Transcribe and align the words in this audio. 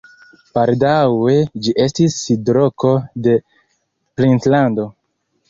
Baldaŭe 0.57 1.35
ĝi 1.67 1.73
estis 1.83 2.15
sidloko 2.23 2.95
de 3.29 3.37
princlando. 4.17 4.89